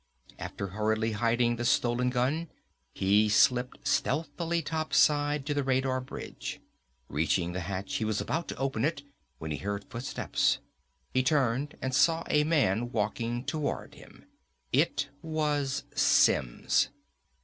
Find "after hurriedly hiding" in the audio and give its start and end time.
0.39-1.57